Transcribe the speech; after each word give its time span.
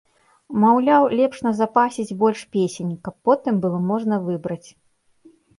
Маўляў, 0.61 1.03
лепш 1.19 1.41
назапасіць 1.49 2.17
больш 2.25 2.41
песень, 2.57 2.97
каб 3.09 3.15
потым 3.29 3.63
было 3.67 3.85
можна 3.93 4.15
выбраць. 4.29 4.65